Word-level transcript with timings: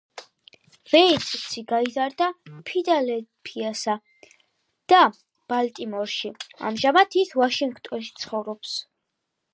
ვეიტცი 0.93 1.61
გაიზარდა 1.71 2.29
ფილადელფიასა 2.69 3.95
და 4.95 5.03
ბალტიმორში, 5.53 6.33
ამჟამად 6.71 7.21
ის 7.25 7.39
ვაშინგტონში 7.43 8.17
ცხოვრობს. 8.25 8.77